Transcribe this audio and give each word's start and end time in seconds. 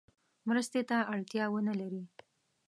مرستې 0.47 0.81
ته 0.89 0.97
اړتیا 1.13 1.45
ونه 1.49 1.73
لري. 1.81 2.03